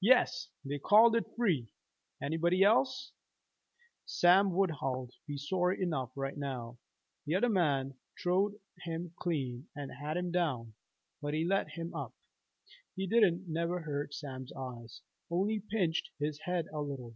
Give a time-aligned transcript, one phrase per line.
[0.00, 1.68] "Yes, they called it free.
[2.22, 3.12] Anybody else,
[4.06, 6.78] Sam Woodhull'd be sorry enough right now.
[7.28, 8.54] T'other man throwed
[8.84, 10.72] him clean and had him down,
[11.20, 12.14] but he let him up.
[12.94, 17.14] He didn't never hurt Sam's eyes, only pinched his head a little.